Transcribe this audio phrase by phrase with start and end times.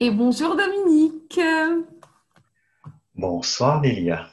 [0.00, 1.40] Et bonjour Dominique.
[3.16, 4.28] Bonsoir Lilia.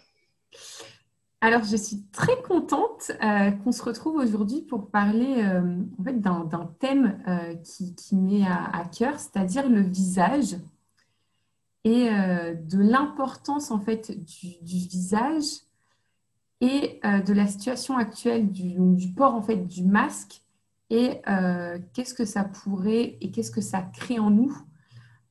[1.41, 6.21] Alors je suis très contente euh, qu'on se retrouve aujourd'hui pour parler euh, en fait,
[6.21, 10.55] d'un, thème euh, qui, qui m'est à, cœur, c'est-à-dire le visage
[11.83, 15.45] et de l'importance en fait du, visage
[16.61, 20.41] et de la situation actuelle du, du, port en fait du masque
[20.89, 21.21] et
[21.93, 24.55] qu'est-ce que ça pourrait et qu'est-ce que ça crée en nous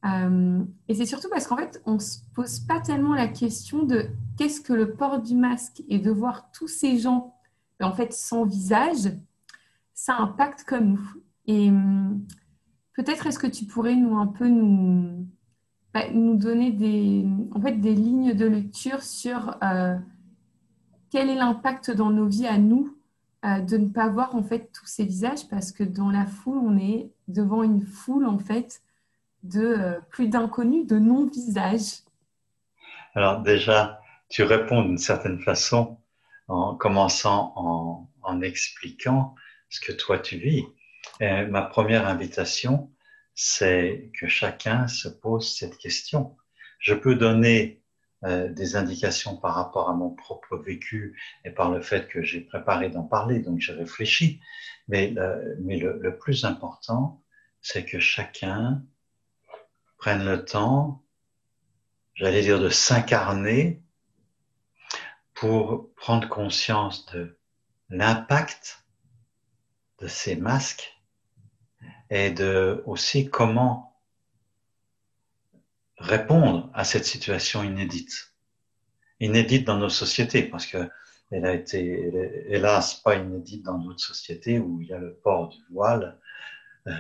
[0.05, 4.06] et c'est surtout parce qu'en fait, on ne se pose pas tellement la question de
[4.37, 7.34] qu'est-ce que le port du masque et de voir tous ces gens
[7.80, 9.12] en fait sans visage,
[9.92, 11.11] ça impacte comme nous.
[11.47, 12.25] Et hum,
[12.95, 15.27] peut-être est-ce que tu pourrais nous un peu nous,
[15.92, 19.97] bah, nous donner des, en fait, des lignes de lecture sur euh,
[21.11, 22.97] quel est l'impact dans nos vies à nous
[23.45, 25.48] euh, de ne pas voir en fait tous ces visages?
[25.48, 28.83] Parce que dans la foule, on est devant une foule en fait
[29.45, 32.03] de euh, plus d'inconnus, de non-visages
[33.15, 35.98] Alors déjà, tu réponds d'une certaine façon
[36.48, 39.34] en commençant en, expliquant
[39.69, 40.64] ce que toi tu vis.
[41.20, 42.91] ma première invitation,
[43.34, 46.36] c'est que chacun se pose cette question.
[46.79, 47.83] Je peux donner
[48.25, 52.41] euh, des indications par rapport à mon propre vécu et par le fait que j'ai
[52.41, 54.41] préparé d'en parler, donc j'ai réfléchi.
[54.89, 57.23] Mais, le, le, plus important,
[57.61, 58.83] c'est que chacun
[60.05, 61.02] prennent le temps,
[62.12, 63.83] j'allais dire, de s'incarner
[65.33, 67.38] pour prendre conscience de
[67.88, 68.84] l'impact
[70.00, 71.00] de ces masques
[72.11, 73.98] et de aussi comment
[75.96, 78.34] répondre à cette situation inédite.
[79.20, 80.86] Inédite dans nos sociétés, parce que
[81.30, 85.48] elle a été, hélas, pas inédite dans d'autres sociétés où il y a le port
[85.48, 86.20] du voile
[86.89, 86.92] euh,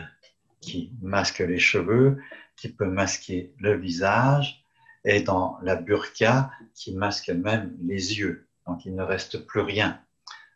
[0.62, 2.18] qui masque les cheveux,
[2.56, 4.64] qui peut masquer le visage,
[5.04, 8.48] et dans la burqa qui masque même les yeux.
[8.66, 10.00] Donc il ne reste plus rien.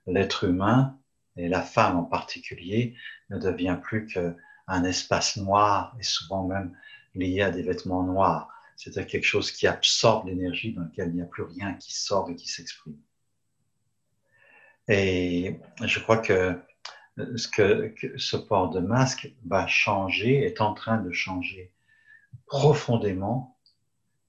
[0.06, 0.98] L'être humain,
[1.36, 2.96] et la femme en particulier,
[3.30, 6.76] ne devient plus qu'un espace noir et souvent même
[7.14, 8.48] lié à des vêtements noirs.
[8.76, 12.30] C'est quelque chose qui absorbe l'énergie dans lequel il n'y a plus rien qui sort
[12.30, 12.96] et qui s'exprime.
[14.86, 16.58] Et je crois que
[17.36, 21.72] ce que, ce port de masque va changer, est en train de changer
[22.46, 23.56] profondément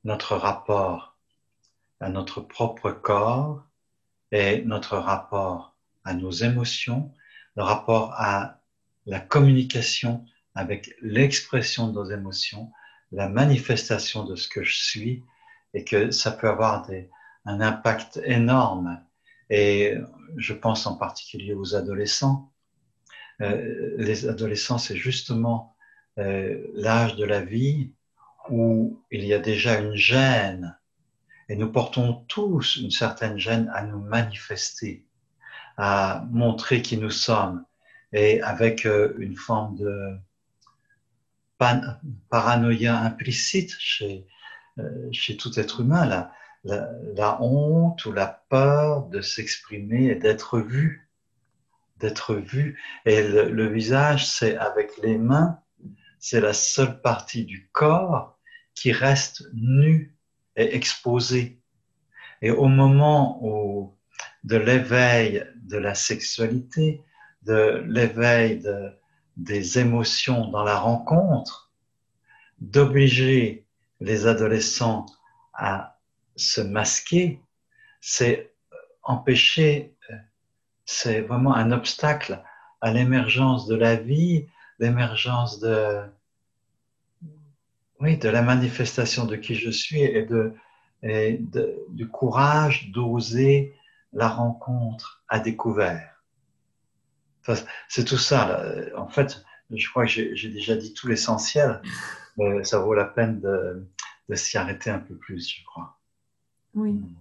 [0.03, 1.17] notre rapport
[1.99, 3.63] à notre propre corps
[4.31, 7.13] et notre rapport à nos émotions,
[7.55, 8.61] le rapport à
[9.05, 12.71] la communication avec l'expression de nos émotions,
[13.11, 15.23] la manifestation de ce que je suis
[15.73, 16.88] et que ça peut avoir
[17.45, 19.03] un impact énorme.
[19.49, 19.95] Et
[20.38, 22.51] je pense en particulier aux adolescents
[23.41, 25.75] euh, les adolescents, c'est justement
[26.19, 27.91] euh, l'âge de la vie
[28.50, 30.78] où il y a déjà une gêne.
[31.47, 35.06] Et nous portons tous une certaine gêne à nous manifester,
[35.78, 37.66] à montrer qui nous sommes,
[38.13, 40.18] et avec euh, une forme de
[42.30, 44.25] paranoïa implicite chez,
[45.12, 46.30] chez tout être humain,
[46.63, 51.09] la honte ou la peur de s'exprimer et d'être vu
[52.00, 52.80] d'être vu.
[53.06, 55.59] Et le, visage, c'est avec les mains,
[56.19, 58.38] c'est la seule partie du corps
[58.75, 60.16] qui reste nue
[60.56, 61.59] et exposée.
[62.41, 63.96] Et au moment où,
[64.44, 67.03] de l'éveil de la sexualité,
[67.44, 68.91] de l'éveil de,
[69.38, 71.72] des émotions dans la rencontre,
[72.59, 73.66] d'obliger
[74.00, 75.06] les adolescents
[75.53, 75.97] à
[76.36, 77.41] se masquer,
[78.01, 78.53] c'est
[79.03, 79.96] empêcher
[80.91, 82.41] c'est vraiment un obstacle
[82.81, 84.47] à l'émergence de la vie,
[84.79, 86.01] l'émergence de,
[88.00, 90.53] oui, de la manifestation de qui je suis et, de,
[91.03, 91.41] et
[91.90, 93.75] du courage d'oser
[94.13, 96.23] la rencontre à découvert.
[97.88, 98.63] c'est tout ça.
[98.97, 101.81] En fait, je crois que j'ai déjà dit tout l'essentiel.
[102.38, 103.85] mais ça vaut la peine de,
[104.29, 105.98] de s'y arrêter un peu plus, je crois.
[106.74, 106.94] Oui.
[106.94, 107.15] Mm.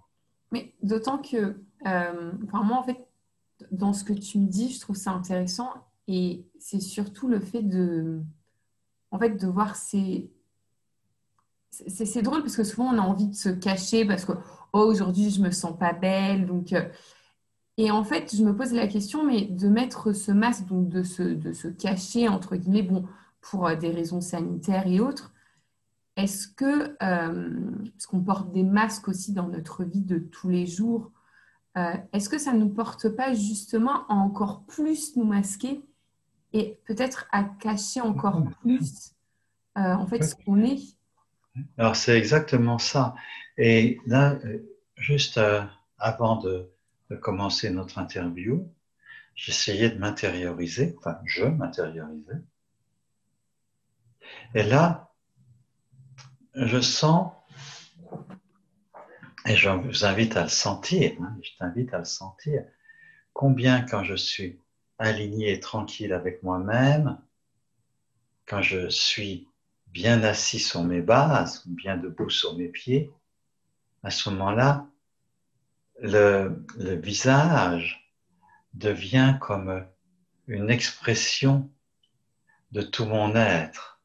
[0.53, 3.07] Mais d'autant que, euh, vraiment, en fait,
[3.71, 5.73] dans ce que tu me dis, je trouve ça intéressant.
[6.09, 8.21] Et c'est surtout le fait de,
[9.13, 10.31] en fait, de voir ces...
[11.71, 14.33] C'est drôle parce que souvent on a envie de se cacher parce que
[14.73, 16.47] oh, aujourd'hui je me sens pas belle.
[16.47, 16.89] Donc, euh,
[17.77, 21.05] Et en fait, je me pose la question, mais de mettre ce masque, donc de
[21.05, 23.07] se, de se cacher, entre guillemets, bon,
[23.41, 25.33] pour euh, des raisons sanitaires et autres,
[26.17, 27.61] est-ce que, euh,
[27.93, 31.13] parce qu'on porte des masques aussi dans notre vie de tous les jours,
[31.77, 35.85] euh, est-ce que ça ne nous porte pas justement à encore plus nous masquer?
[36.53, 39.15] Et peut-être à cacher encore plus
[39.77, 40.81] euh, en fait ce qu'on est
[41.77, 43.15] Alors c'est exactement ça.
[43.57, 44.59] Et là, euh,
[44.97, 45.63] juste euh,
[45.99, 46.71] avant de,
[47.11, 48.71] de, commencer notre interview,
[49.35, 52.41] j'essayais de m'intérioriser, enfin je m'intériorisais.
[54.55, 55.13] Et là,
[56.55, 57.33] je sens,
[59.47, 62.65] et je vous invite à le sentir, hein, je t'invite à le sentir,
[63.33, 64.61] combien quand je suis
[64.99, 67.19] aligné et tranquille avec moi-même,
[68.47, 69.49] quand je suis
[69.89, 73.13] bien assis sur mes bases, bien debout sur mes pieds,
[74.03, 74.87] à ce moment-là,
[76.01, 78.13] le, le, visage
[78.75, 79.85] devient comme
[80.47, 81.69] une expression
[82.71, 84.01] de tout mon être.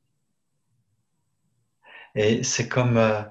[2.15, 3.21] Et c'est comme euh,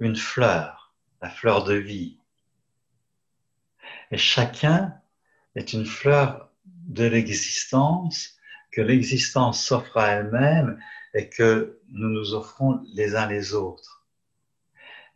[0.00, 2.18] une fleur, la fleur de vie.
[4.10, 5.00] Et chacun
[5.54, 6.49] est une fleur
[6.90, 8.36] de l'existence
[8.72, 10.78] que l'existence s'offre à elle-même
[11.14, 14.06] et que nous nous offrons les uns les autres.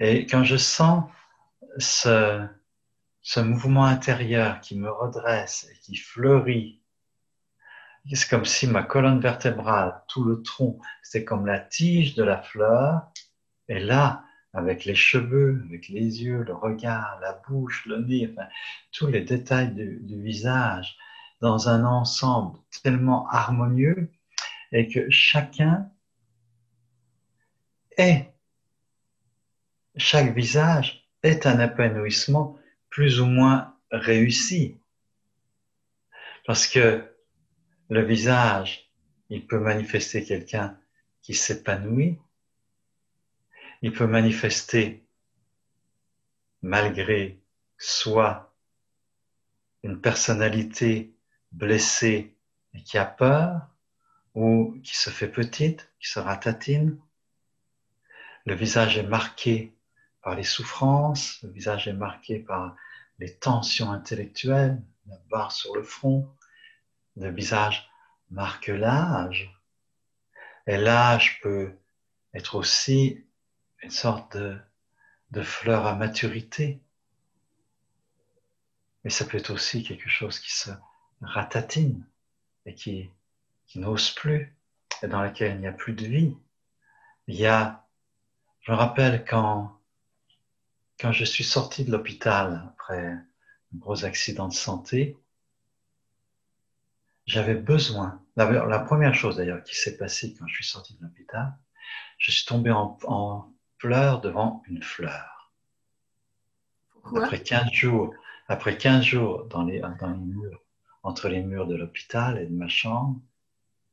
[0.01, 1.05] Et quand je sens
[1.79, 2.47] ce,
[3.23, 6.81] ce mouvement intérieur qui me redresse et qui fleurit,
[8.13, 12.43] c'est comme si ma colonne vertébrale, tout le tronc, c'est comme la tige de la
[12.43, 13.11] fleur.
[13.69, 18.47] Et là, avec les cheveux, avec les yeux, le regard, la bouche, le nez, enfin,
[18.93, 20.97] tous les détails du visage,
[21.45, 24.11] dans un ensemble tellement harmonieux,
[24.73, 25.91] et que chacun
[27.99, 28.33] est,
[29.95, 32.59] chaque visage est un épanouissement
[32.89, 34.79] plus ou moins réussi.
[36.47, 37.15] Parce que
[37.91, 38.91] le visage,
[39.29, 40.79] il peut manifester quelqu'un
[41.21, 42.19] qui s'épanouit,
[43.83, 45.05] il peut manifester
[46.63, 47.39] malgré
[47.77, 48.51] soi
[49.83, 51.14] une personnalité
[51.55, 52.37] blessée
[52.75, 53.69] et qui a peur,
[54.35, 56.99] ou qui se fait petite, qui se ratatine.
[58.47, 59.73] Le visage est marqué
[60.23, 62.77] par les souffrances, le visage est marqué par
[63.19, 66.29] les tensions intellectuelles, la barre sur le front,
[67.17, 67.89] le visage
[68.31, 69.57] marque l'âge.
[70.67, 71.77] Et l'âge peut
[72.33, 73.25] être aussi
[73.83, 74.59] une sorte de,
[75.31, 76.81] de fleur à maturité.
[79.05, 80.71] Mais ça peut être aussi quelque chose qui se
[81.23, 82.07] ratatine
[82.67, 83.11] et qui
[83.67, 84.55] qui n'ose plus
[85.03, 86.37] et dans laquelle il n'y a plus de vie.
[87.27, 87.85] Il y a,
[88.61, 89.81] je me rappelle quand,
[91.01, 93.25] quand je suis sorti de l'hôpital après un
[93.75, 95.19] gros accident de santé,
[97.27, 101.03] j'avais besoin, la, la, première chose d'ailleurs qui s'est passée quand je suis sorti de
[101.03, 101.55] l'hôpital,
[102.19, 105.51] je suis tombé en, en pleurs devant une fleur.
[106.93, 107.25] Pourquoi?
[107.25, 108.15] Après 15 jours,
[108.47, 110.64] après 15 jours dans les, dans les murs,
[111.05, 113.21] entre les murs de l'hôpital et de ma chambre,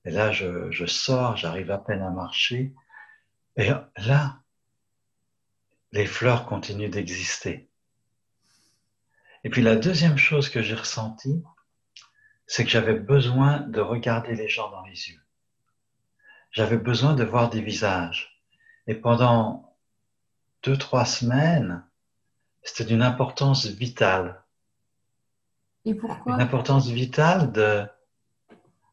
[0.05, 2.73] et là, je, sors, j'arrive à peine à marcher.
[3.55, 4.39] Et là,
[5.91, 7.69] les fleurs continuent d'exister.
[9.43, 11.43] Et puis la deuxième chose que j'ai ressentie,
[12.47, 15.21] c'est que j'avais besoin de regarder les gens dans les yeux.
[16.51, 18.41] J'avais besoin de voir des visages.
[18.87, 19.75] Et pendant
[20.63, 21.85] deux, trois semaines,
[22.63, 24.43] c'était d'une importance vitale.
[25.85, 26.35] Et pourquoi?
[26.35, 27.85] Une importance vitale de,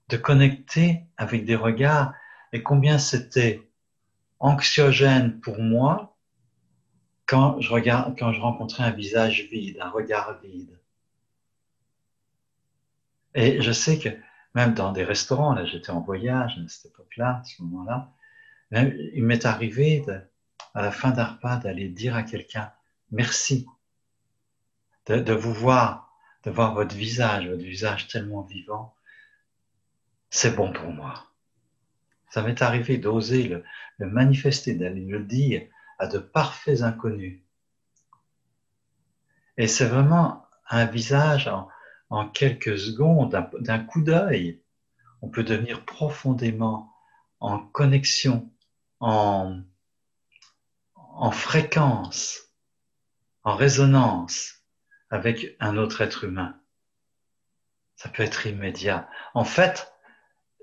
[0.09, 2.15] de connecter avec des regards.
[2.53, 3.69] Et combien c'était
[4.41, 6.17] anxiogène pour moi
[7.27, 10.79] quand je regarde, quand je rencontrais un visage vide, un regard vide.
[13.35, 14.09] Et je sais que
[14.55, 18.11] même dans des restaurants, là, j'étais en voyage à cette époque-là, à ce moment-là,
[18.73, 20.21] il m'est arrivé de,
[20.75, 22.73] à la fin d'un repas d'aller dire à quelqu'un
[23.11, 23.67] merci,
[25.07, 26.08] de, de vous voir,
[26.45, 28.95] de voir votre visage, votre visage tellement vivant,
[30.31, 31.27] c'est bon pour moi.
[32.31, 33.65] Ça m'est arrivé d'oser le,
[34.07, 35.67] manifester, d'aller le dire
[35.99, 37.41] à de parfaits inconnus.
[39.57, 41.51] Et c'est vraiment un visage
[42.11, 44.63] en, quelques secondes, d'un coup d'œil.
[45.23, 46.93] On peut devenir profondément
[47.41, 48.53] en connexion,
[49.01, 49.65] en
[51.33, 52.39] fréquence,
[53.43, 54.58] en résonance
[55.11, 56.61] avec un autre être humain.
[57.97, 59.09] Ça peut être immédiat.
[59.35, 59.93] En fait,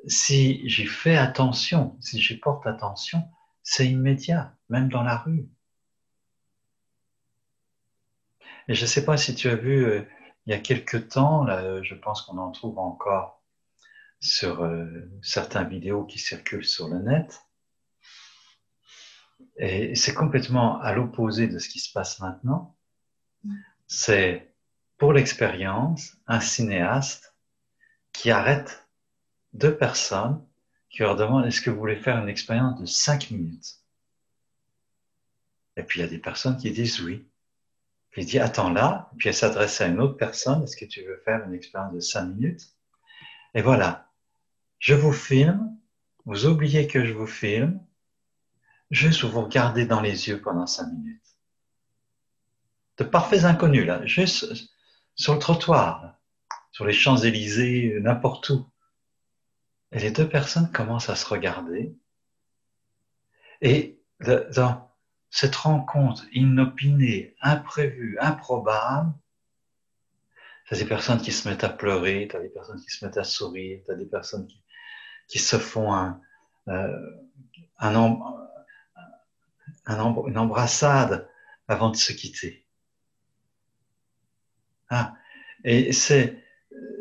[0.07, 3.23] si j'y fais attention, si j'y porte attention,
[3.63, 5.49] c'est immédiat, même dans la rue.
[8.67, 10.07] Et je ne sais pas si tu as vu, euh,
[10.45, 13.43] il y a quelque temps, là, je pense qu'on en trouve encore
[14.19, 17.41] sur euh, certaines vidéos qui circulent sur le net.
[19.57, 22.75] Et c'est complètement à l'opposé de ce qui se passe maintenant.
[23.87, 24.53] C'est
[24.97, 27.35] pour l'expérience un cinéaste
[28.13, 28.87] qui arrête
[29.53, 30.43] deux personnes
[30.89, 33.81] qui leur demandent est-ce que vous voulez faire une expérience de cinq minutes?
[35.77, 37.27] Et puis il y a des personnes qui disent oui.
[38.11, 41.03] Puis il dit attends là, puis elle s'adresse à une autre personne, est-ce que tu
[41.03, 42.73] veux faire une expérience de cinq minutes?
[43.53, 44.09] Et voilà,
[44.79, 45.77] je vous filme,
[46.25, 47.81] vous oubliez que je vous filme,
[48.89, 51.34] juste vous regardez dans les yeux pendant cinq minutes.
[52.97, 54.47] De parfaits inconnus là, juste
[55.15, 56.15] sur le trottoir,
[56.71, 58.69] sur les Champs-Élysées, n'importe où.
[59.91, 61.95] Et les deux personnes commencent à se regarder.
[63.61, 64.91] Et dans
[65.29, 69.13] cette rencontre inopinée, imprévue, improbable,
[70.69, 73.23] t'as des personnes qui se mettent à pleurer, t'as des personnes qui se mettent à
[73.23, 74.47] sourire, t'as des personnes
[75.27, 76.19] qui, se font un,
[76.67, 77.11] euh,
[77.79, 77.95] un,
[79.85, 81.29] un, une embrassade
[81.67, 82.64] avant de se quitter.
[84.89, 85.15] Ah,
[85.63, 86.43] et c'est,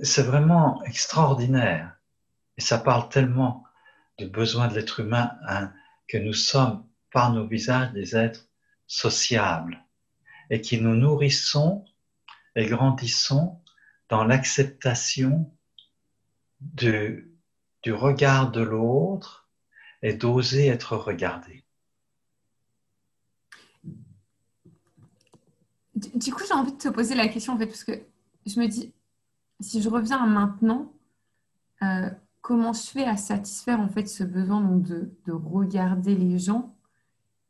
[0.03, 1.97] c'est vraiment extraordinaire.
[2.57, 3.65] Et ça parle tellement
[4.19, 5.73] du besoin de l'être humain hein,
[6.09, 8.49] que nous sommes, par nos visages, des êtres
[8.87, 9.83] sociables
[10.51, 11.85] et qui nous nourrissons
[12.55, 13.61] et grandissons
[14.09, 15.53] dans l'acceptation
[16.61, 17.33] du,
[17.83, 19.49] du regard de l'autre
[20.03, 21.64] et d'oser être regardé.
[25.95, 27.93] Du coup, j'ai envie de te poser la question, en fait, parce que
[28.47, 28.93] je me dis,
[29.61, 30.93] si je reviens maintenant,
[31.83, 32.11] euh,
[32.41, 36.75] comment je fais à satisfaire, en fait, ce besoin de, regarder les gens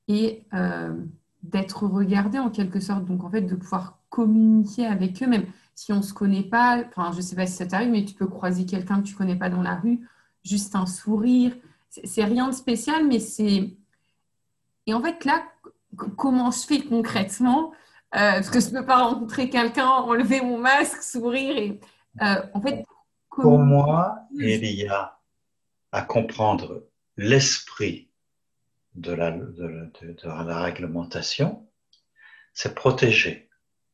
[0.08, 0.94] et euh,
[1.42, 5.92] d'être regardé en quelque sorte, donc en fait, de pouvoir communiquer avec eux, même si
[5.92, 8.14] on ne se connaît pas, enfin, je ne sais pas si ça t'arrive, mais tu
[8.14, 10.06] peux croiser quelqu'un que tu ne connais pas dans la rue,
[10.44, 11.56] juste un sourire,
[11.88, 13.76] c'est rien de spécial, mais c'est...
[14.86, 15.42] Et en fait, là,
[16.16, 17.72] comment je fais concrètement
[18.14, 21.56] parce que je ne peux pas rencontrer quelqu'un, enlever mon masque, sourire.
[21.56, 21.80] Et,
[22.22, 22.84] euh, en fait,
[23.30, 25.18] Pour moi, il y a
[25.92, 26.84] à comprendre
[27.16, 28.10] l'esprit
[28.94, 29.90] de la, de,
[30.24, 31.68] la réglementation,
[32.52, 33.48] c'est protéger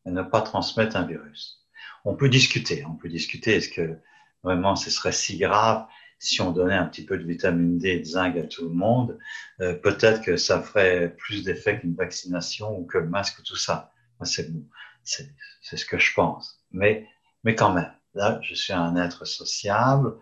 [0.07, 1.67] et ne pas transmettre un virus.
[2.05, 3.99] On peut discuter, on peut discuter, est-ce que
[4.43, 5.87] vraiment ce serait si grave
[6.21, 8.75] si on donnait un petit peu de vitamine D et de zinc à tout le
[8.75, 9.19] monde,
[9.61, 13.91] euh, peut-être que ça ferait plus d'effet qu'une vaccination ou que le masque, tout ça.
[14.25, 16.61] C'est ce que je pense.
[16.71, 17.09] Mais,
[17.45, 20.17] mais quand même, là, je suis un être sociable,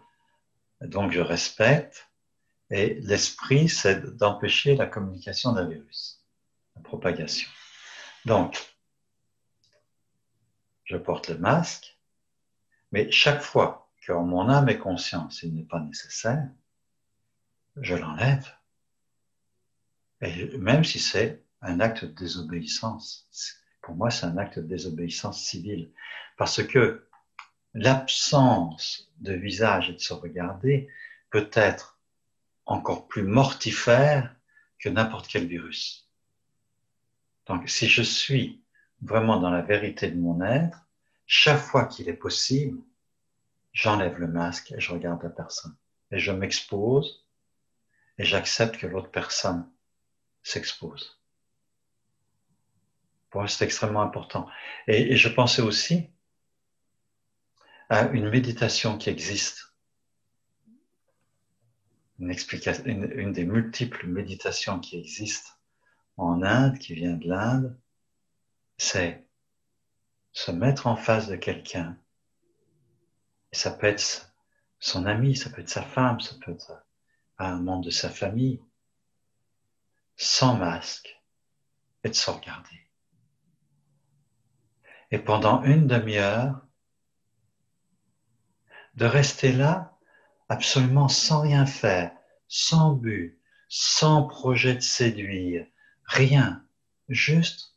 [0.81, 2.09] donc je respecte.
[2.71, 6.23] Et l'esprit, c'est d'empêcher la communication d'un virus,
[6.77, 7.49] la propagation.
[8.27, 8.75] Donc,
[10.85, 11.99] je porte le masque,
[12.93, 16.49] mais chaque fois que mon âme et conscience, il n'est pas nécessaire,
[17.77, 18.51] je l'enlève.
[20.21, 23.29] Et même si c'est un acte de désobéissance,
[23.89, 25.91] pour moi, c'est un acte de désobéissance civile.
[26.37, 27.09] Parce que
[27.73, 30.89] l'absence de visage et de se regarder
[31.31, 31.99] peut être
[32.67, 34.37] encore plus mortifère
[34.79, 36.07] que n'importe quel virus.
[37.47, 38.63] Donc, si je suis
[39.01, 40.87] vraiment dans la vérité de mon être,
[41.25, 42.79] chaque fois qu'il est possible,
[43.73, 45.75] j'enlève le masque et je regarde la personne.
[46.11, 47.27] Et je m'expose
[48.19, 49.67] et j'accepte que l'autre personne
[50.43, 51.18] s'expose.
[53.31, 54.49] Pour moi, c'est extrêmement important.
[54.87, 56.11] Et, je pensais aussi
[57.89, 59.75] à une méditation qui existe.
[62.19, 65.53] Une, une, des multiples méditations qui existent
[66.17, 67.79] en Inde, qui vient de l'Inde,
[68.77, 69.25] c'est
[70.33, 71.97] se mettre en face de quelqu'un.
[73.53, 74.33] Et ça peut être
[74.81, 76.73] son ami, ça peut être sa femme, ça peut être
[77.39, 78.61] un membre de sa famille,
[80.17, 81.23] sans masque,
[82.03, 82.88] et de se regarder
[85.11, 86.61] et pendant une demi-heure,
[88.95, 89.97] de rester là
[90.49, 92.13] absolument sans rien faire,
[92.49, 93.39] sans but,
[93.69, 95.67] sans projet de séduire,
[96.05, 96.65] rien,
[97.09, 97.75] juste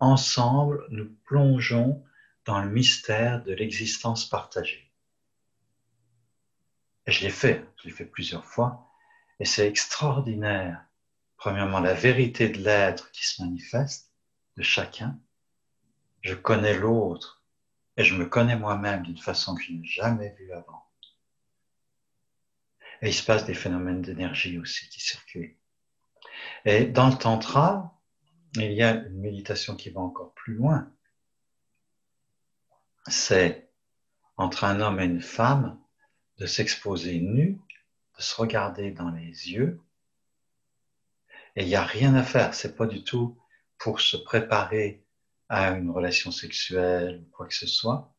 [0.00, 2.04] ensemble nous plongeons
[2.44, 4.90] dans le mystère de l'existence partagée.
[7.06, 8.88] Et je l'ai fait, je l'ai fait plusieurs fois,
[9.38, 10.84] et c'est extraordinaire.
[11.36, 14.12] Premièrement, la vérité de l'être qui se manifeste
[14.56, 15.18] de chacun,
[16.22, 17.42] je connais l'autre
[17.96, 20.84] et je me connais moi-même d'une façon que je n'ai jamais vue avant.
[23.02, 25.56] Et il se passe des phénomènes d'énergie aussi qui circulent.
[26.64, 27.98] Et dans le tantra,
[28.54, 30.92] il y a une méditation qui va encore plus loin.
[33.06, 33.70] C'est
[34.36, 35.80] entre un homme et une femme
[36.38, 37.58] de s'exposer nu,
[38.16, 39.80] de se regarder dans les yeux.
[41.56, 42.54] Et il n'y a rien à faire.
[42.54, 43.38] C'est pas du tout
[43.78, 45.02] pour se préparer
[45.50, 48.14] à une relation sexuelle ou quoi que ce soit.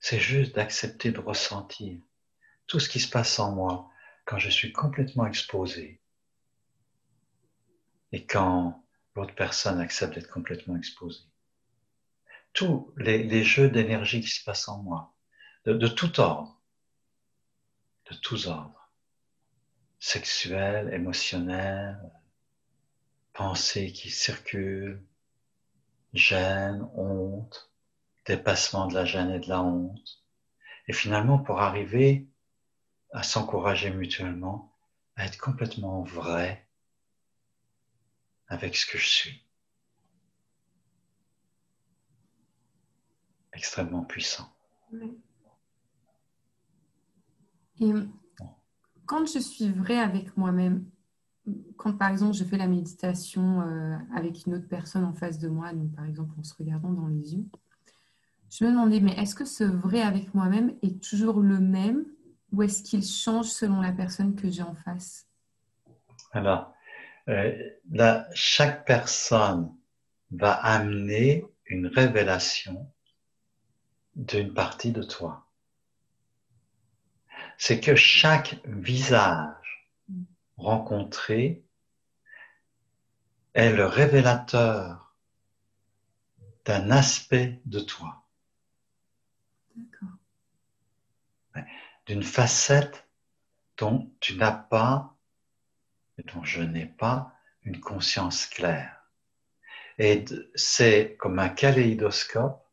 [0.00, 2.00] C'est juste d'accepter de ressentir
[2.66, 3.88] tout ce qui se passe en moi
[4.24, 6.00] quand je suis complètement exposé
[8.10, 11.24] et quand l'autre personne accepte d'être complètement exposée.
[12.52, 15.14] Tous les, jeux d'énergie qui se passent en moi,
[15.66, 16.60] de, tout ordre,
[18.10, 18.90] de tous ordres,
[20.00, 21.96] sexuel, émotionnel,
[23.32, 25.00] pensées qui circulent,
[26.12, 27.72] gêne, honte,
[28.26, 30.22] dépassement de la gêne et de la honte.
[30.88, 32.28] Et finalement, pour arriver
[33.12, 34.74] à s'encourager mutuellement,
[35.16, 36.66] à être complètement vrai
[38.48, 39.46] avec ce que je suis.
[43.52, 44.50] Extrêmement puissant.
[47.80, 47.92] Et
[49.06, 50.90] quand je suis vrai avec moi-même,
[51.76, 55.48] quand par exemple je fais la méditation euh, avec une autre personne en face de
[55.48, 57.44] moi, donc par exemple en se regardant dans les yeux,
[58.50, 62.04] je me demandais, mais est-ce que ce vrai avec moi-même est toujours le même
[62.52, 65.26] ou est-ce qu'il change selon la personne que j'ai en face?
[66.32, 66.74] Alors,
[67.28, 67.52] euh,
[68.34, 69.74] chaque personne
[70.30, 72.90] va amener une révélation
[74.16, 75.46] d'une partie de toi.
[77.56, 79.61] C'est que chaque visage
[80.62, 81.64] rencontré
[83.54, 85.14] est le révélateur
[86.64, 88.24] d'un aspect de toi.
[92.06, 93.06] D'une facette
[93.76, 95.16] dont tu n'as pas,
[96.32, 99.02] dont je n'ai pas, une conscience claire.
[99.98, 102.66] Et c'est comme un kaléidoscope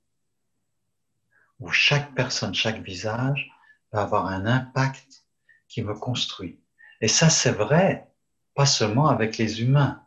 [1.60, 3.52] où chaque personne, chaque visage
[3.92, 5.26] va avoir un impact
[5.68, 6.59] qui me construit.
[7.02, 8.12] Et ça, c'est vrai,
[8.56, 10.06] pas seulement avec les humains.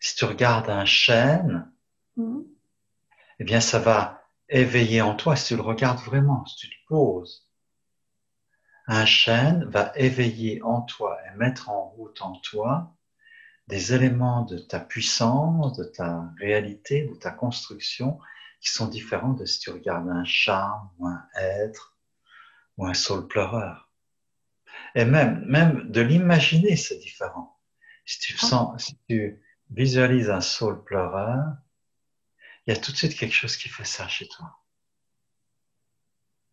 [0.00, 1.70] Si tu regardes un chêne,
[2.16, 2.40] mmh.
[3.38, 6.86] eh bien, ça va éveiller en toi, si tu le regardes vraiment, si tu te
[6.88, 7.48] poses,
[8.86, 12.92] un chêne va éveiller en toi et mettre en route en toi
[13.68, 18.18] des éléments de ta puissance, de ta réalité, de ta construction
[18.60, 21.96] qui sont différents de si tu regardes un chat ou un être
[22.76, 23.89] ou un saule pleureur.
[24.94, 27.58] Et même, même de l'imaginer, c'est différent.
[28.04, 28.46] Si tu ah.
[28.46, 31.56] sens, si tu visualises un saule pleureur,
[32.66, 34.58] il y a tout de suite quelque chose qui fait ça chez toi.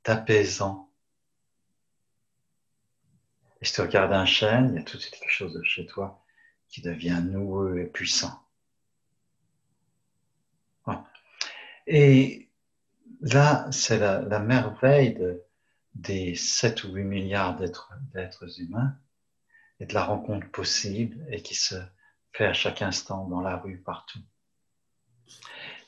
[0.03, 0.91] T'apaisant.
[3.61, 5.63] Et si tu regardes un chêne, il y a tout de suite quelque chose de
[5.63, 6.23] chez toi
[6.69, 8.47] qui devient noueux et puissant.
[11.87, 12.49] Et
[13.21, 15.17] là, c'est la, merveille
[15.97, 18.95] des 7 ou 8 milliards d'êtres humains
[19.79, 21.75] et de la rencontre possible et qui se
[22.31, 24.19] fait à chaque instant dans la rue, partout.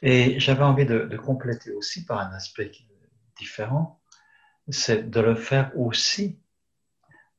[0.01, 2.71] Et j'avais envie de, compléter aussi par un aspect
[3.37, 4.01] différent,
[4.69, 6.39] c'est de le faire aussi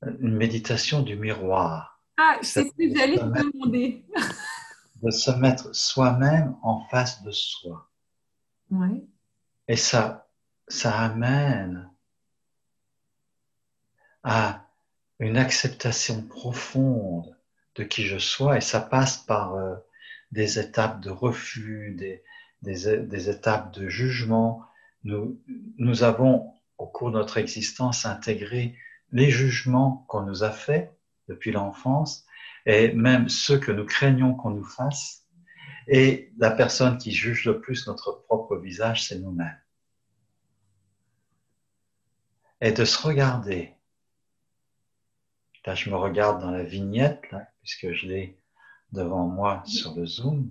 [0.02, 2.02] une méditation du miroir.
[2.16, 4.04] Ah, c'est ce que j'allais te demander.
[5.02, 7.90] de se mettre soi-même en face de soi.
[8.70, 9.08] Oui.
[9.66, 10.28] Et ça,
[10.68, 11.89] ça amène
[14.22, 14.66] à
[15.18, 17.36] une acceptation profonde
[17.76, 19.76] de qui je sois et ça passe par euh,
[20.32, 22.22] des étapes de refus, des,
[22.62, 24.64] des, étapes de jugement.
[25.04, 25.40] Nous,
[25.78, 28.76] nous avons, au cours de notre existence, intégré
[29.12, 30.94] les jugements qu'on nous a faits
[31.28, 32.26] depuis l'enfance
[32.66, 35.26] et même ceux que nous craignons qu'on nous fasse.
[35.88, 39.58] Et la personne qui juge le plus notre propre visage, c'est nous-mêmes.
[42.60, 43.74] Et de se regarder.
[45.66, 48.38] Là, je me regarde dans la vignette, puisque je l'ai
[48.92, 50.50] devant moi sur le Zoom.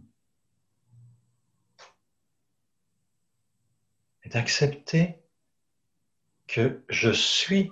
[4.29, 5.21] d'accepter
[6.47, 7.71] que je suis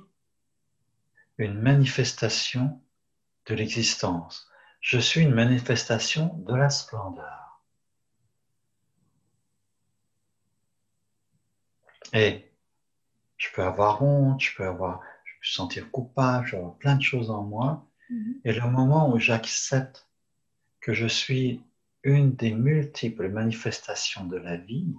[1.37, 2.81] une manifestation
[3.45, 4.49] de l'existence.
[4.81, 7.61] Je suis une manifestation de la splendeur.
[12.13, 12.51] Et
[13.37, 15.01] je peux avoir honte, je peux avoir,
[15.47, 17.87] je sentir coupable, avoir plein de choses en moi.
[18.11, 18.41] Mm-hmm.
[18.43, 20.07] Et le moment où j'accepte
[20.81, 21.61] que je suis
[22.03, 24.93] une des multiples manifestations de la vie,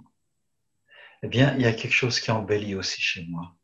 [1.21, 3.55] eh bien, il y a quelque chose qui embellit aussi chez moi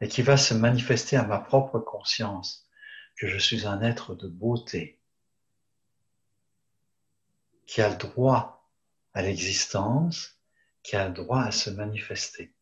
[0.00, 2.66] et qui va se manifester à ma propre conscience
[3.16, 4.98] que je suis un être de beauté
[7.66, 8.70] qui a le droit
[9.12, 10.40] à l'existence,
[10.82, 12.54] qui a le droit à se manifester.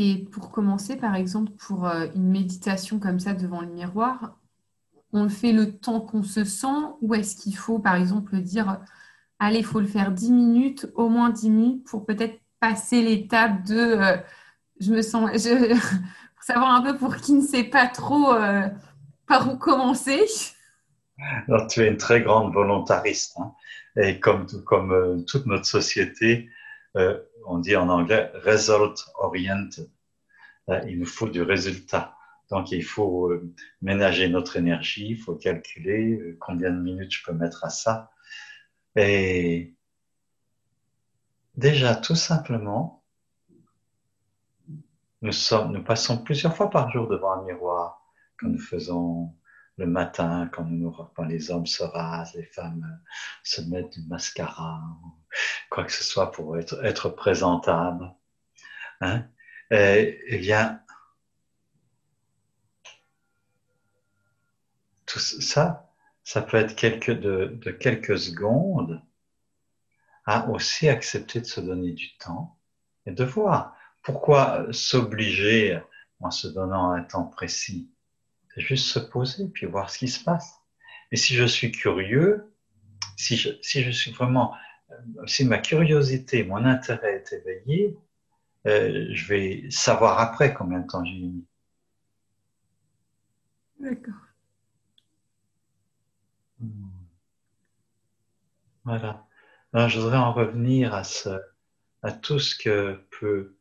[0.00, 4.38] Et pour commencer, par exemple, pour euh, une méditation comme ça devant le miroir,
[5.12, 6.66] on le fait le temps qu'on se sent
[7.02, 8.78] ou est-ce qu'il faut, par exemple, dire
[9.40, 13.64] allez, il faut le faire 10 minutes, au moins 10 minutes, pour peut-être passer l'étape
[13.64, 14.16] de euh,
[14.78, 15.74] je me sens, je,
[16.34, 18.68] pour savoir un peu pour qui ne sait pas trop euh,
[19.26, 20.24] par où commencer.
[21.48, 23.36] Alors, tu es une très grande volontariste.
[23.40, 23.52] Hein.
[23.96, 26.48] Et comme, comme euh, toute notre société,
[26.96, 29.90] euh, on dit en anglais result oriented.
[30.86, 32.14] Il nous faut du résultat.
[32.50, 37.22] Donc, il faut euh, ménager notre énergie, il faut calculer euh, combien de minutes je
[37.24, 38.10] peux mettre à ça.
[38.96, 39.74] Et
[41.54, 43.02] déjà, tout simplement,
[45.20, 45.32] nous,
[45.70, 48.02] nous passons plusieurs fois par jour devant un miroir
[48.38, 49.34] quand nous faisons
[49.78, 50.94] le matin, quand, nous,
[51.28, 53.00] les hommes se rasent, les femmes
[53.44, 54.82] se mettent du mascara,
[55.70, 58.12] quoi que ce soit pour être, présentable.
[59.00, 59.24] Hein?
[59.70, 60.82] Eh bien,
[65.06, 65.88] tout ça,
[66.24, 69.00] ça peut être de, de quelques secondes
[70.26, 72.58] à aussi accepter de se donner du temps
[73.06, 73.76] et de voir.
[74.02, 75.80] Pourquoi s'obliger
[76.20, 77.90] en se donnant un temps précis
[78.58, 80.60] juste se poser puis voir ce qui se passe.
[81.12, 82.52] Et si je suis curieux,
[83.16, 84.54] si je, si je suis vraiment,
[85.26, 87.96] si ma curiosité, mon intérêt est éveillé,
[88.66, 91.44] euh, je vais savoir après combien de temps j'ai mis.
[93.80, 94.14] D'accord.
[96.60, 96.88] Hmm.
[98.84, 99.26] Voilà.
[99.72, 101.28] Alors, je voudrais en revenir à, ce,
[102.02, 103.56] à tout ce que peut,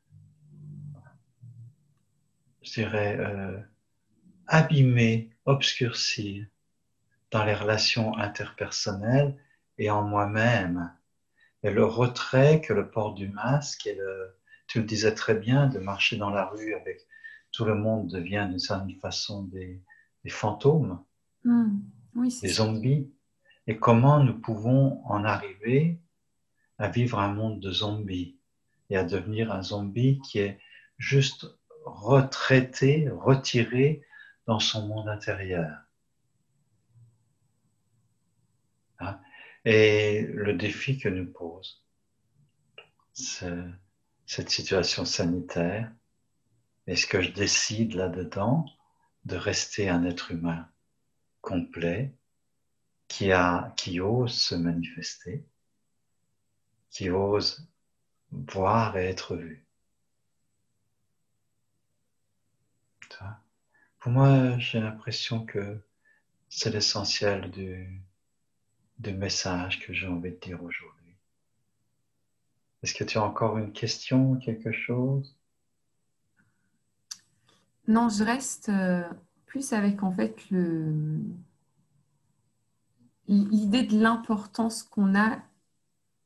[2.61, 3.59] je dirais, euh,
[4.47, 6.45] abîmer, obscurcir
[7.31, 9.37] dans les relations interpersonnelles
[9.77, 10.93] et en moi-même.
[11.63, 15.67] Et le retrait que le port du masque et le, tu le disais très bien,
[15.67, 17.05] de marcher dans la rue avec
[17.51, 19.81] tout le monde devient d'une certaine façon des,
[20.23, 21.03] des fantômes.
[21.43, 21.79] Hmm
[22.41, 23.11] des zombies,
[23.67, 25.99] et comment nous pouvons en arriver
[26.77, 28.37] à vivre un monde de zombies
[28.89, 30.59] et à devenir un zombie qui est
[30.97, 31.47] juste
[31.85, 34.01] retraité, retiré
[34.47, 35.77] dans son monde intérieur.
[38.99, 39.19] Hein?
[39.65, 41.83] Et le défi que nous pose
[43.13, 45.91] cette situation sanitaire,
[46.87, 48.65] est-ce que je décide là-dedans
[49.25, 50.69] de rester un être humain
[51.41, 52.13] complet,
[53.07, 53.31] qui,
[53.99, 55.45] ose se manifester,
[56.89, 57.69] qui ose
[58.31, 59.66] voir et être vu.
[63.99, 65.81] Pour moi, j'ai l'impression que
[66.49, 68.03] c'est l'essentiel du,
[69.13, 71.15] message que j'ai envie de dire aujourd'hui.
[72.83, 75.35] Est-ce que tu as encore une question, quelque chose?
[77.87, 79.03] Non, je reste euh,
[79.45, 81.21] plus avec en fait le
[83.27, 85.37] l'idée de l'importance qu'on a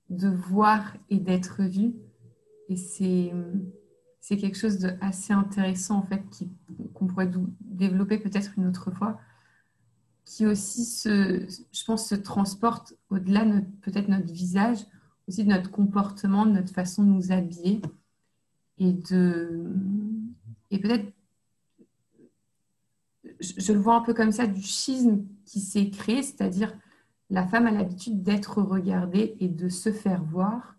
[0.10, 1.94] de voir et d'être vu.
[2.70, 3.34] Et c'est,
[4.22, 6.24] c'est quelque chose d'assez intéressant en fait
[6.94, 9.20] qu'on pourrait développer peut-être une autre fois,
[10.24, 14.78] qui aussi se, je pense, se transporte au-delà de peut-être notre visage,
[15.28, 17.82] aussi de notre comportement, de notre façon de nous habiller
[18.78, 19.74] et de
[20.70, 21.12] et peut-être
[23.40, 26.74] je, le vois un peu comme ça, du schisme qui s'est créé, c'est-à-dire
[27.30, 30.76] la femme a l'habitude d'être regardée et de se faire voir,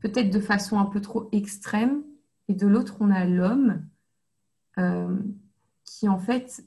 [0.00, 2.02] peut-être de façon un peu trop extrême,
[2.48, 3.86] et de l'autre, on a l'homme
[4.78, 5.18] euh,
[5.84, 6.64] qui, en fait,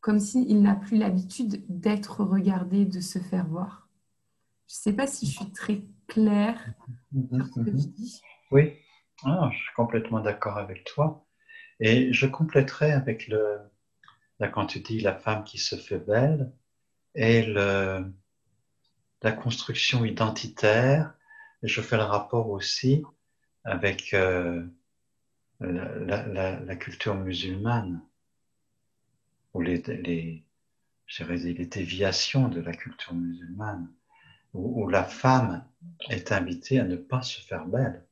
[0.00, 3.88] comme s'il n'a plus l'habitude d'être regardé, de se faire voir.
[4.68, 6.62] Je ne sais pas si je suis très claire
[7.12, 8.20] sur ce que je dis.
[8.50, 8.74] Oui,
[9.24, 11.26] ah, je suis complètement d'accord avec toi.
[11.80, 13.58] Et je compléterai avec le,
[14.38, 16.52] là quand tu dis la femme qui se fait belle,
[17.14, 18.12] et le,
[19.22, 21.14] la construction identitaire,
[21.62, 23.02] je fais le rapport aussi
[23.64, 24.66] avec euh,
[25.60, 28.02] la, la, la, culture musulmane,
[29.52, 30.44] ou les, les,
[31.20, 33.92] les déviations de la culture musulmane,
[34.52, 35.64] où, où la femme
[36.10, 38.04] est invitée à ne pas se faire belle,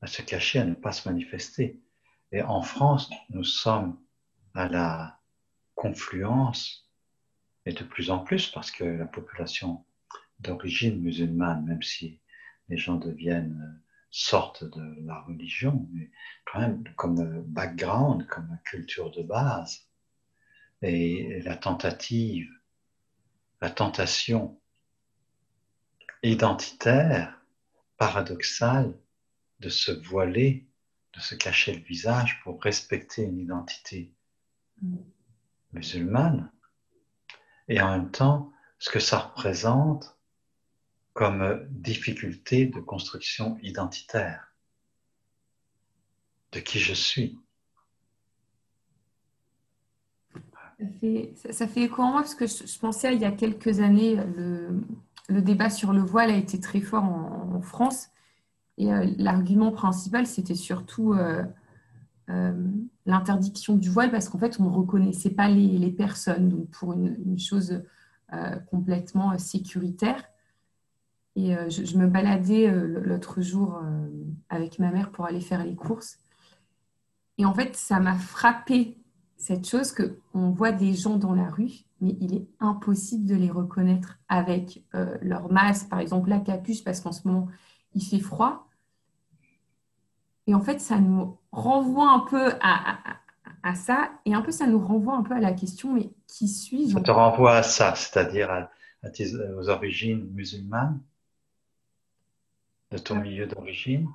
[0.00, 1.80] à se cacher, à ne pas se manifester.
[2.32, 3.98] Et en France, nous sommes
[4.54, 5.20] à la
[5.74, 6.88] confluence,
[7.66, 9.84] et de plus en plus parce que la population
[10.40, 12.20] d'origine musulmane, même si
[12.68, 13.80] les gens deviennent,
[14.12, 16.10] sortent de la religion, mais
[16.44, 19.88] quand même comme background, comme culture de base,
[20.82, 22.50] et la tentative,
[23.60, 24.60] la tentation
[26.22, 27.40] identitaire,
[27.96, 28.96] paradoxale,
[29.60, 30.66] de se voiler,
[31.14, 34.12] de se cacher le visage pour respecter une identité
[35.72, 36.50] musulmane,
[37.68, 40.18] et en même temps ce que ça représente
[41.12, 44.52] comme difficulté de construction identitaire
[46.52, 47.38] de qui je suis.
[51.50, 55.40] Ça fait, écho en moi parce que je, pensais il y a quelques années, le,
[55.40, 58.08] débat sur le voile a été très fort en, France.
[58.78, 61.44] Et euh, l'argument principal, c'était surtout euh,
[62.30, 62.52] euh,
[63.06, 67.38] l'interdiction du voile parce qu'en fait, on ne reconnaissait pas les, personnes donc pour une
[67.38, 67.82] chose
[68.70, 70.31] complètement sécuritaire.
[71.34, 73.80] Et je, je, me baladais l'autre jour
[74.50, 76.18] avec ma mère pour aller faire les courses.
[77.38, 78.98] Et en fait, ça m'a frappé
[79.42, 83.34] cette chose que on voit des gens dans la rue, mais il est impossible de
[83.34, 87.48] les reconnaître avec euh, leur masque, par exemple la capuche, parce qu'en ce moment
[87.94, 88.68] il fait froid.
[90.46, 94.78] Et en fait, ça nous renvoie un peu à, ça, et un peu ça nous
[94.78, 96.94] renvoie un peu à la question, mais qui suis-je?
[96.94, 98.68] Ça te renvoie à ça, c'est-à-dire
[99.58, 101.00] aux origines musulmanes,
[102.92, 104.08] de ton milieu d'origine?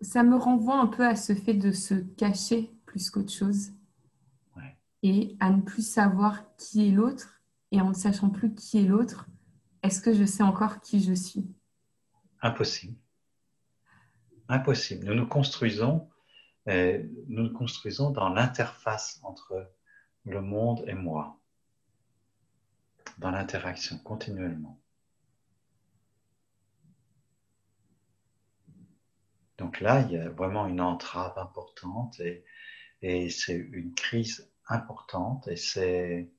[0.00, 3.72] Ça me renvoie un peu à ce fait de se cacher plus qu'autre chose
[5.02, 7.42] et à ne plus savoir qui est l'autre.
[7.70, 9.26] Et en ne sachant plus qui est l'autre,
[9.82, 11.46] est-ce que je sais encore qui je suis?
[12.40, 12.96] Impossible.
[14.48, 15.06] Impossible.
[15.06, 16.08] Nous nous construisons,
[16.68, 19.70] euh, nous nous construisons dans l'interface entre
[20.24, 21.38] le monde et moi,
[23.18, 24.80] dans l'interaction continuellement.
[29.58, 32.44] Donc là, il y a vraiment une entrave importante et,
[33.02, 36.30] et c'est une crise importante et c'est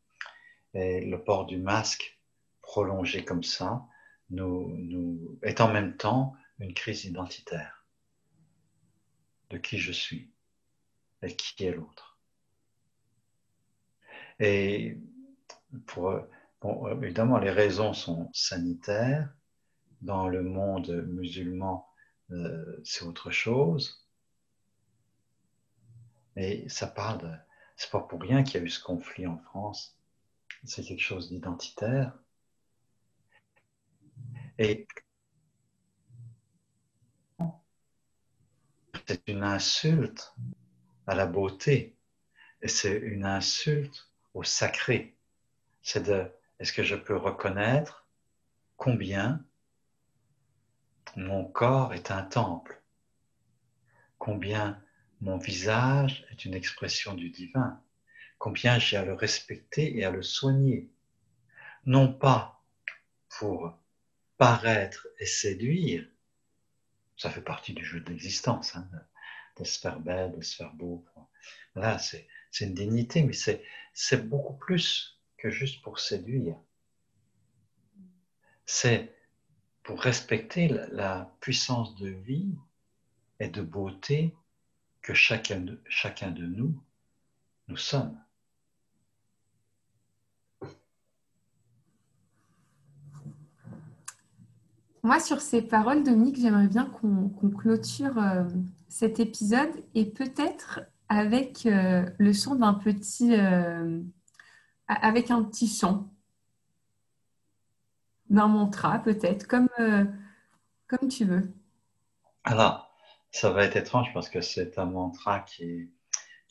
[0.74, 2.20] le port du masque
[2.62, 3.86] prolongé comme ça
[4.30, 7.86] nous, est en même temps une crise identitaire
[9.50, 10.32] de qui je suis
[11.22, 12.20] et qui est l'autre.
[14.40, 15.00] Et
[15.86, 16.20] pour,
[16.62, 19.34] bon, évidemment, les raisons sont sanitaires.
[20.02, 21.85] Dans le monde musulman,
[22.32, 24.08] euh, c'est autre chose.
[26.36, 27.32] Mais ça parle de,
[27.78, 29.98] c'est pas pour rien qu'il y a eu ce conflit en France.
[30.64, 32.14] C'est quelque chose d'identitaire.
[34.58, 34.88] Et
[39.08, 40.34] c'est une insulte
[41.06, 41.96] à la beauté
[42.62, 45.16] et c'est une insulte au sacré.
[45.82, 48.08] C'est de, est-ce que je peux reconnaître
[48.78, 49.46] combien
[51.16, 52.82] mon corps est un temple,
[54.18, 54.82] combien
[55.22, 57.82] mon visage est une expression du divin.
[58.38, 60.92] Combien j'ai à le respecter et à le soigner.
[61.86, 62.64] Non pas
[63.30, 63.78] pour
[64.38, 66.06] paraître et séduire,
[67.18, 68.88] ça fait partie du jeu de l'existence, hein,
[69.58, 71.06] de, se faire belle, de se faire beau.
[71.76, 72.28] Là, c'est
[72.60, 73.34] une dignité, mais
[73.94, 76.58] c'est beaucoup plus que juste pour séduire.
[78.66, 79.15] C'est
[79.86, 82.56] pour respecter la puissance de vie
[83.40, 84.36] et de beauté
[85.02, 86.74] que chacun de, chacun de nous,
[87.68, 88.20] nous sommes.
[95.04, 98.44] Moi, sur ces paroles, Dominique, j'aimerais bien qu'on clôture euh,
[98.90, 104.02] cet épisode et peut-être avec euh, le chant d'un petit, euh,
[104.88, 106.10] avec un petit chant,
[108.30, 109.70] d'un mantra peut-être, comme,
[110.88, 111.54] comme tu veux.
[112.44, 112.86] Alors,
[113.32, 115.90] ça va être étrange parce que c'est un mantra qui,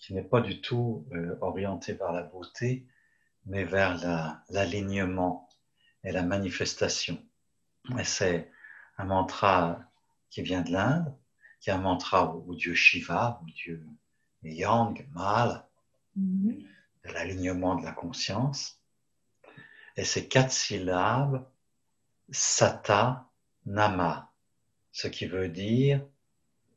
[0.05, 2.87] qui n'est pas du tout euh, orienté vers la beauté,
[3.47, 3.97] mais vers
[4.51, 5.49] l'alignement
[6.03, 7.23] et la manifestation.
[7.99, 8.51] Et c'est
[8.99, 9.81] un mantra
[10.29, 11.17] qui vient de l'Inde,
[11.61, 13.87] qui est un mantra au, dieu Shiva, au dieu
[14.43, 15.67] Yang, mal,
[16.19, 16.67] mm-hmm.
[17.07, 18.79] de l'alignement de la conscience.
[19.97, 21.47] Et c'est quatre syllabes,
[22.31, 23.31] Sata
[23.67, 24.33] Nama,
[24.93, 26.05] ce qui veut dire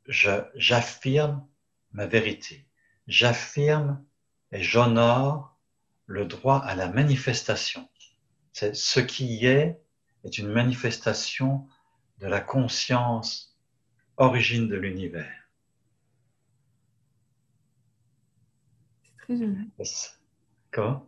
[0.08, 1.46] j'affirme
[1.92, 2.66] ma vérité.
[3.08, 4.04] J'affirme
[4.52, 5.58] et j'honore
[6.06, 7.90] le droit à la manifestation.
[8.54, 9.82] C'est ce qui est
[10.24, 11.68] est une manifestation
[12.20, 13.56] de la conscience
[14.18, 15.50] origine de l'univers.
[19.04, 19.72] C'est très joli.
[20.72, 21.08] Comment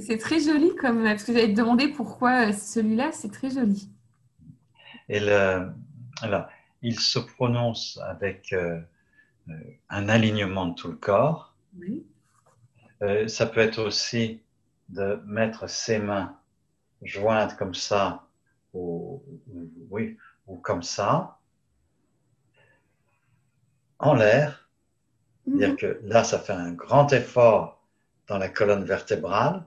[0.00, 3.90] C'est très joli comme parce que j'allais te demander pourquoi celui-là, c'est très joli.
[5.08, 5.70] Et le,
[6.22, 6.46] alors,
[6.82, 8.80] il se prononce avec euh,
[9.48, 9.52] euh,
[9.88, 11.54] un alignement de tout le corps.
[13.02, 14.42] Euh, ça peut être aussi
[14.88, 16.38] de mettre ses mains
[17.02, 18.26] jointes comme ça,
[18.72, 19.22] ou,
[19.90, 21.38] oui, ou comme ça,
[23.98, 24.68] en l'air.
[25.44, 25.76] C'est-à-dire mhm.
[25.76, 27.84] que là, ça fait un grand effort
[28.26, 29.64] dans la colonne vertébrale.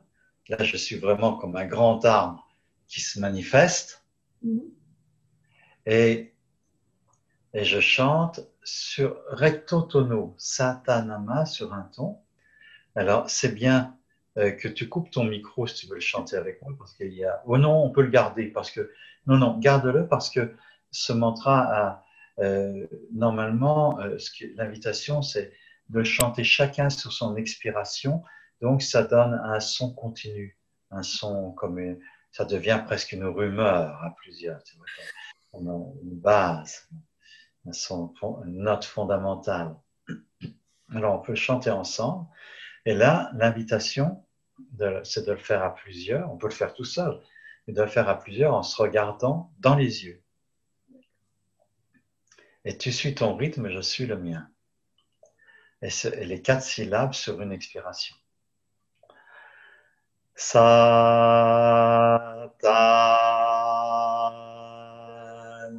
[0.49, 2.47] Là, je suis vraiment comme un grand arbre
[2.87, 4.03] qui se manifeste.
[4.41, 4.61] Mhm.
[5.85, 6.33] Et
[7.53, 12.19] et je chante sur recto tono, satanama sur un ton.
[12.95, 13.97] Alors, c'est bien
[14.37, 17.13] euh, que tu coupes ton micro si tu veux le chanter avec moi, parce qu'il
[17.13, 17.41] y a.
[17.47, 18.91] Oh non, on peut le garder parce que
[19.25, 20.55] non, non, garde-le parce que
[20.91, 22.05] ce mantra a
[22.39, 24.17] euh, normalement euh,
[24.55, 25.51] l'invitation, c'est
[25.89, 28.23] de chanter chacun sur son expiration.
[28.61, 30.57] Donc ça donne un son continu,
[30.91, 31.97] un son comme
[32.31, 34.59] ça devient presque une rumeur à plusieurs.
[35.53, 36.87] Une base,
[37.65, 39.75] une note fondamentale.
[40.93, 42.27] Alors on peut chanter ensemble.
[42.85, 44.25] Et là, l'invitation,
[45.03, 46.31] c'est de le faire à plusieurs.
[46.31, 47.19] On peut le faire tout seul,
[47.67, 50.23] mais de le faire à plusieurs en se regardant dans les yeux.
[52.65, 54.49] Et tu suis ton rythme, je suis le mien.
[55.81, 55.89] Et,
[56.25, 58.15] les quatre syllabes sur une expiration.
[60.39, 60.63] Sa,
[62.63, 63.19] ta,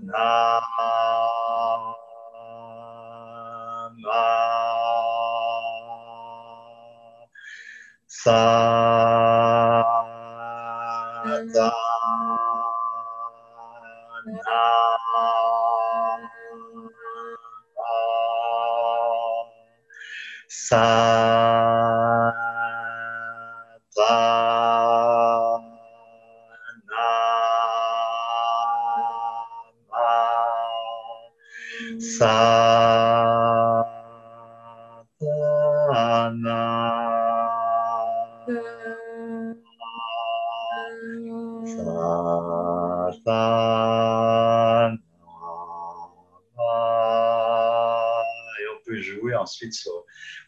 [0.05, 0.51] na,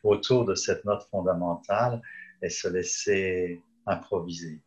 [0.02, 2.02] autour de cette note fondamentale
[2.42, 4.62] et se laisser improviser.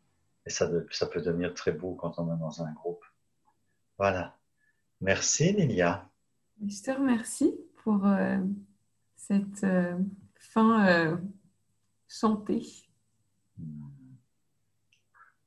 [0.45, 3.03] Et ça, ça peut devenir très beau quand on est dans un groupe.
[3.97, 4.35] Voilà.
[5.01, 6.09] Merci, Lilia.
[6.65, 7.53] Je te remercie
[7.83, 8.37] pour euh,
[9.15, 9.97] cette euh,
[10.35, 11.17] fin euh,
[12.07, 12.84] chantée.